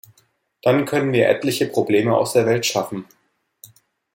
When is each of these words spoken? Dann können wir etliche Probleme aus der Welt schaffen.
Dann 0.63 0.85
können 0.85 1.13
wir 1.13 1.29
etliche 1.29 1.67
Probleme 1.67 2.17
aus 2.17 2.33
der 2.33 2.47
Welt 2.47 2.65
schaffen. 2.65 3.05